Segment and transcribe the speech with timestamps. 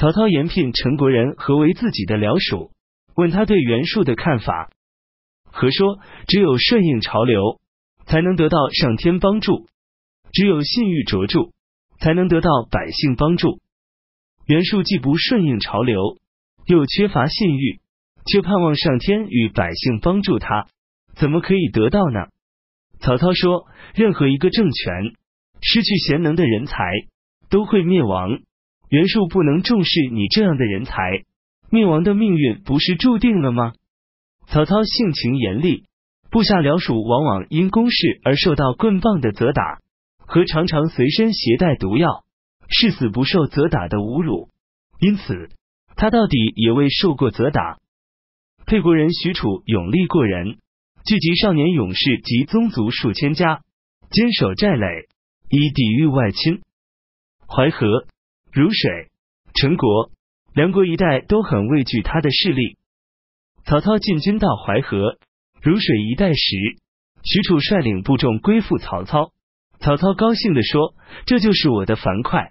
[0.00, 2.70] 曹操延聘陈国人何为自己的僚属，
[3.16, 4.70] 问他对袁术的看法。
[5.44, 7.60] 何说：“只有顺应潮流，
[8.06, 9.66] 才能得到上天帮助；
[10.32, 11.50] 只有信誉卓著，
[11.98, 13.60] 才能得到百姓帮助。
[14.46, 16.16] 袁术既不顺应潮流，
[16.64, 17.80] 又缺乏信誉，
[18.24, 20.66] 却盼望上天与百姓帮助他，
[21.14, 22.20] 怎么可以得到呢？”
[23.00, 25.12] 曹操说：“任何一个政权
[25.60, 26.74] 失去贤能的人才，
[27.50, 28.40] 都会灭亡。
[28.90, 31.24] 袁术不能重视你这样的人才，
[31.70, 33.72] 灭亡的命运不是注定了吗？”
[34.48, 35.84] 曹操性情严厉，
[36.28, 39.78] 部下僚属往往因公事而受到棍棒的责打，
[40.26, 42.24] 和常常随身携带毒药，
[42.68, 44.48] 誓死不受责打的侮辱。
[45.00, 45.50] 因此，
[45.94, 47.78] 他到底也未受过责打。
[48.66, 50.58] 沛国人许褚勇力过人，
[51.04, 53.62] 聚集少年勇士及宗族数千家，
[54.10, 54.86] 坚守寨垒，
[55.48, 56.60] 以抵御外侵。
[57.46, 58.06] 淮河、
[58.52, 59.10] 汝水、
[59.54, 60.10] 陈国、
[60.54, 62.76] 梁国一带都很畏惧他的势力。
[63.64, 65.18] 曹操进军到淮河、
[65.62, 66.56] 汝水一带时，
[67.22, 69.32] 许褚率领部众归附曹操。
[69.78, 70.94] 曹操高兴地说
[71.26, 72.50] ：“这就是我的樊哙。”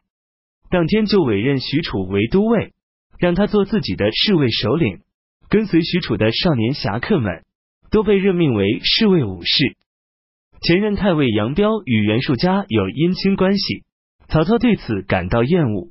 [0.72, 2.74] 当天就委任许褚为都尉，
[3.18, 5.02] 让他做自己的侍卫首领。
[5.50, 7.44] 跟随许褚的少年侠客们
[7.90, 9.76] 都被任命为侍卫武士。
[10.62, 13.84] 前任太尉杨彪与袁术家有姻亲关系，
[14.28, 15.90] 曹操对此感到厌恶，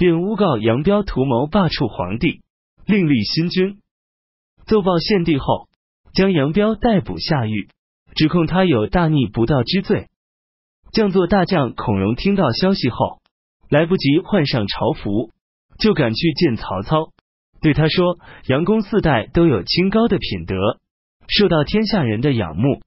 [0.00, 2.40] 便诬告杨彪图谋罢黜皇帝，
[2.86, 3.82] 另立新君。
[4.64, 5.68] 奏报献帝后，
[6.14, 7.68] 将杨彪逮捕下狱，
[8.14, 10.08] 指控他有大逆不道之罪。
[10.94, 13.20] 将作大将孔融听到消息后，
[13.68, 15.32] 来不及换上朝服，
[15.78, 17.10] 就赶去见曹操，
[17.60, 20.80] 对他说：“杨公四代都有清高的品德，
[21.28, 22.80] 受到天下人的仰慕。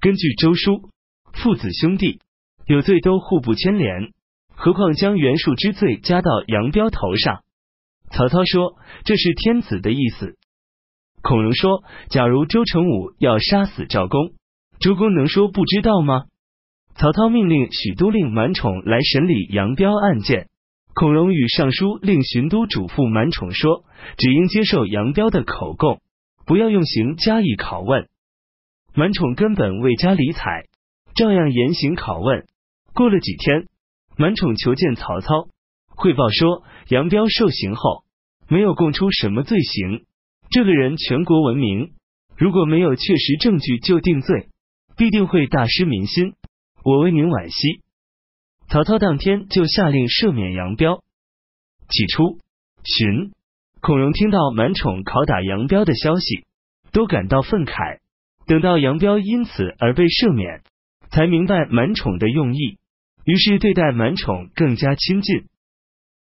[0.00, 0.88] 根据周书，
[1.32, 2.18] 父子兄弟
[2.66, 4.12] 有罪都互不牵连，
[4.54, 7.42] 何况将袁术之罪加到杨彪头上？”
[8.10, 10.36] 曹操说：“这是天子的意思。”
[11.22, 14.34] 孔融说：“假如周成武要杀死赵公，
[14.78, 16.24] 周公能说不知道吗？”
[16.96, 20.48] 曹操命令许都令满宠来审理杨彪案件。
[20.94, 23.84] 孔融与尚书令荀都嘱咐满宠说
[24.16, 26.00] ：“只应接受杨彪的口供，
[26.46, 28.06] 不要用刑加以拷问。”
[28.94, 30.66] 满宠根本未加理睬，
[31.16, 32.46] 照样严刑拷问。
[32.92, 33.66] 过了几天，
[34.16, 35.48] 满宠求见曹操，
[35.88, 38.04] 汇报说：杨彪受刑后，
[38.48, 40.04] 没有供出什么罪行。
[40.50, 41.92] 这个人全国闻名，
[42.36, 44.48] 如果没有确实证据就定罪，
[44.96, 46.34] 必定会大失民心。
[46.84, 47.82] 我为您惋惜。
[48.68, 51.02] 曹操当天就下令赦免杨彪。
[51.88, 52.38] 起初，
[52.84, 53.32] 荀、
[53.80, 56.44] 孔融听到满宠拷打杨彪的消息，
[56.92, 57.98] 都感到愤慨。
[58.46, 60.62] 等到杨彪因此而被赦免，
[61.10, 62.78] 才明白满宠的用意，
[63.24, 65.44] 于是对待满宠更加亲近。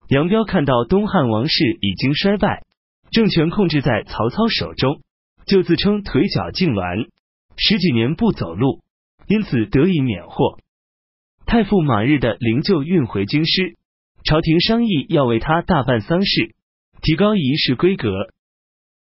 [0.08, 2.64] 杨彪看到东汉王室已经衰败。
[3.10, 5.00] 政权控制在曹操手中，
[5.46, 7.08] 就自称腿脚痉挛，
[7.56, 8.82] 十几年不走路，
[9.26, 10.58] 因此得以免祸。
[11.46, 13.76] 太傅马日的灵柩运回京师，
[14.24, 16.54] 朝廷商议要为他大办丧事，
[17.00, 18.10] 提高仪式规格。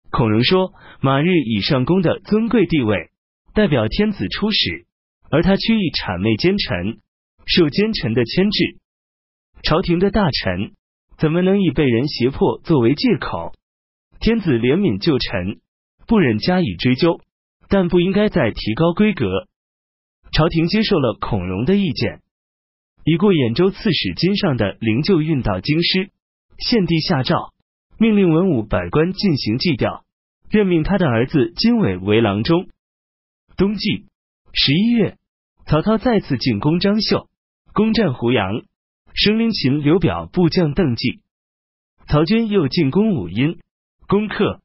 [0.10, 3.10] 孔融说：“马日以上公的尊贵地位，
[3.54, 4.86] 代表天子出使，
[5.32, 7.00] 而他屈意谄媚奸臣，
[7.46, 8.78] 受奸臣的牵制。
[9.64, 10.74] 朝廷的大臣
[11.18, 13.54] 怎么能以被人胁迫作为借口？”
[14.20, 15.60] 天子怜悯旧臣，
[16.08, 17.20] 不忍加以追究，
[17.68, 19.48] 但不应该再提高规格。
[20.32, 22.22] 朝廷接受了孔融的意见，
[23.04, 26.10] 已过兖州刺史金上的灵柩运到京师。
[26.58, 27.54] 献帝下诏，
[27.98, 30.06] 命令文武百官进行祭吊，
[30.50, 32.70] 任命他的儿子金伟为郎中。
[33.58, 34.06] 冬季
[34.54, 35.18] 十一月，
[35.66, 37.28] 曹操再次进攻张绣，
[37.74, 38.62] 攻占胡杨，
[39.16, 41.22] 升陵秦刘表部将邓纪。
[42.08, 43.58] 曹军又进攻武阴。
[44.08, 44.62] 攻克。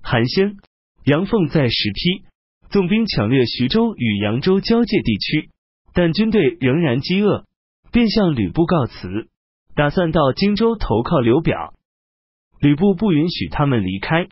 [0.00, 0.56] 韩先、
[1.04, 2.24] 杨凤在石梯
[2.70, 5.50] 纵兵抢掠徐州与扬州交界地区，
[5.92, 7.44] 但军队仍然饥饿，
[7.90, 9.28] 便向吕布告辞，
[9.74, 11.74] 打算到荆州投靠刘表。
[12.60, 14.28] 吕布不允许他们离开。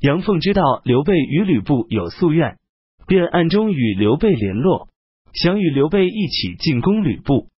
[0.00, 2.58] 杨凤知道刘备与吕布有夙愿，
[3.06, 4.88] 便暗中与刘备联络，
[5.34, 7.50] 想与刘备一起进攻吕布。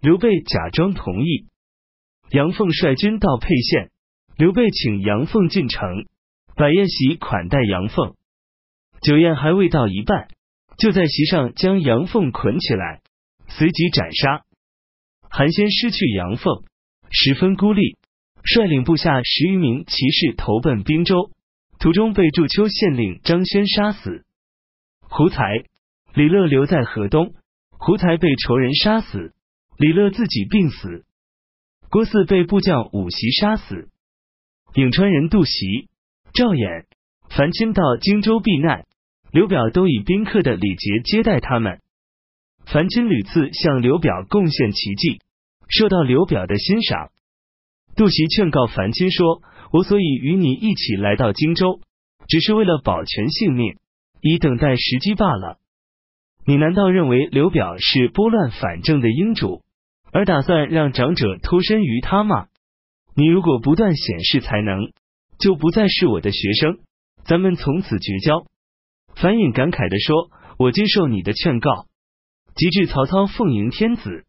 [0.00, 1.48] 刘备假装同意，
[2.30, 3.90] 杨凤率军到沛县。
[4.36, 6.06] 刘备请杨凤进城，
[6.56, 8.14] 摆宴席款待杨凤。
[9.02, 10.28] 酒宴还未到一半，
[10.78, 13.02] 就在席上将杨凤捆起来，
[13.48, 14.44] 随即斩杀。
[15.28, 16.64] 韩先失去杨凤，
[17.10, 17.98] 十分孤立，
[18.42, 21.30] 率领部下十余名骑士投奔滨州，
[21.78, 24.24] 途中被祝丘县令张轩杀死。
[25.02, 25.64] 胡才、
[26.14, 27.34] 李乐留在河东，
[27.70, 29.32] 胡才被仇人杀死，
[29.78, 31.04] 李乐自己病死。
[31.88, 33.88] 郭汜被部将武袭杀死。
[34.74, 35.88] 颍川人杜袭、
[36.34, 36.84] 赵俨、
[37.30, 38.84] 樊钦到荆州避难，
[39.30, 41.80] 刘表都以宾客的礼节接待他们。
[42.66, 45.20] 樊钦屡次向刘表贡献奇迹，
[45.68, 47.10] 受到刘表的欣赏。
[47.96, 49.42] 杜袭劝告樊钦说
[49.72, 51.80] ：“我所以与你一起来到荆州，
[52.28, 53.76] 只是为了保全性命，
[54.20, 55.58] 以等待时机罢了。
[56.44, 59.62] 你难道认为刘表是拨乱反正的英主，
[60.12, 62.46] 而打算让长者脱身于他吗？
[63.14, 64.92] 你如果不断显示才能，
[65.38, 66.78] 就不再是我的学生，
[67.24, 68.46] 咱们从此绝交。”
[69.14, 71.86] 樊颖感慨的说：“我接受你的劝告。”
[72.56, 74.24] 及至曹操奉迎天子，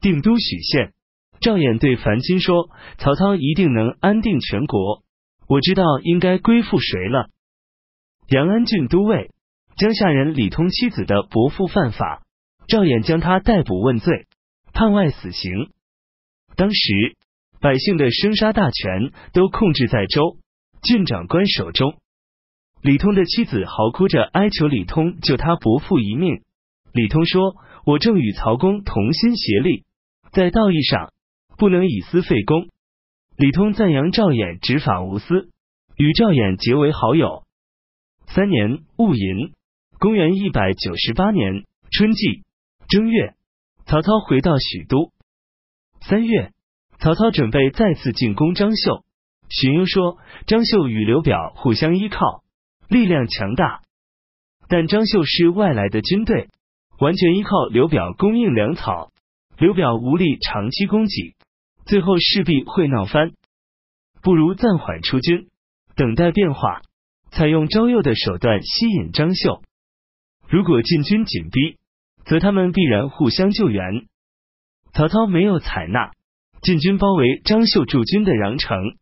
[0.00, 0.92] 定都许县。
[1.40, 5.02] 赵俨对樊钦说：“曹操一定能安定全国，
[5.46, 7.28] 我知道应该归附谁了。”
[8.30, 9.30] 杨安郡都尉
[9.78, 12.24] 江夏人李通妻子的伯父犯法，
[12.66, 14.26] 赵俨将他逮捕问罪，
[14.72, 15.70] 判外死刑。
[16.56, 17.16] 当时
[17.60, 20.36] 百姓的生杀大权都控制在州
[20.82, 21.94] 郡长官手中。
[22.82, 26.42] 李通的妻子嚎哭着哀求李通救他伯父一命。
[26.92, 27.54] 李通说
[27.86, 29.84] ：“我正与曹公同心协力，
[30.32, 31.12] 在道义上。”
[31.56, 32.68] 不能以私废公。
[33.36, 35.50] 李通赞扬赵俨执法无私，
[35.96, 37.44] 与赵俨结为好友。
[38.26, 39.52] 三年戊寅，
[40.00, 42.44] 公元一百九十八年春季
[42.88, 43.34] 正月，
[43.84, 45.10] 曹操回到许都。
[46.00, 46.52] 三月，
[47.00, 49.02] 曹操准备再次进攻张绣。
[49.48, 52.44] 荀攸说，张绣与刘表互相依靠，
[52.88, 53.80] 力量强大，
[54.68, 56.48] 但张绣是外来的军队，
[57.00, 59.10] 完全依靠刘表供应粮草，
[59.58, 61.34] 刘表无力长期供给。
[61.86, 63.32] 最后势必会闹翻，
[64.22, 65.48] 不如暂缓出军，
[65.96, 66.82] 等待变化，
[67.32, 69.60] 采用招诱的手段吸引张绣。
[70.48, 71.76] 如果进军紧逼，
[72.24, 74.06] 则他们必然互相救援。
[74.94, 76.10] 曹操没有采纳，
[76.62, 78.96] 进军包围张绣驻军的穰城。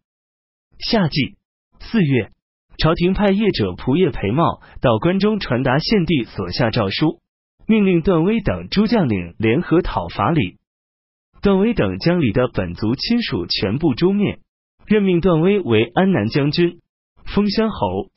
[0.81, 1.37] 夏季
[1.79, 2.33] 四月，
[2.79, 7.21] 朝廷派业者仆射裴茂到关中传达献帝所下诏书，
[7.69, 10.57] 命令段威等诸将领联合讨伐李。
[11.43, 14.41] 段威等将李的本族亲属全部诛灭，
[14.85, 16.81] 任命段威为安南将军、
[17.25, 18.11] 封乡侯。